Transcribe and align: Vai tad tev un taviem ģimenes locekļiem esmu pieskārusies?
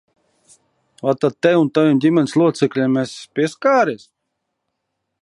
Vai 1.05 1.13
tad 1.25 1.35
tev 1.45 1.59
un 1.65 1.69
taviem 1.75 2.01
ģimenes 2.05 2.35
locekļiem 2.43 2.99
esmu 3.05 3.39
pieskārusies? 3.41 4.11